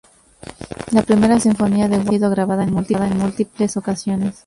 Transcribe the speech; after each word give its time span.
La 0.93 1.03
Primera 1.03 1.39
Sinfonía 1.39 1.87
de 1.87 1.97
Walton 1.97 2.07
ha 2.07 2.11
sido 2.11 2.29
grabada 2.31 2.63
en 2.63 2.73
múltiples 2.73 3.77
ocasiones. 3.77 4.33